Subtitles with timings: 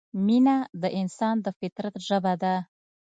[0.25, 2.55] مینه د انسان د فطرت ژبه ده.